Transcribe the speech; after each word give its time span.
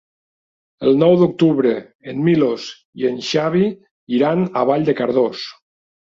El 0.91 0.95
nou 1.01 1.11
d'octubre 1.17 1.73
en 2.13 2.23
Milos 2.27 2.65
i 3.01 3.05
en 3.09 3.19
Xavi 3.27 3.67
iran 4.21 4.41
a 4.63 4.63
Vall 4.71 4.87
de 4.89 4.97
Cardós. 5.01 5.45